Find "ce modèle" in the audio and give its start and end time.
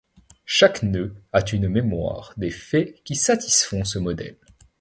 3.85-4.39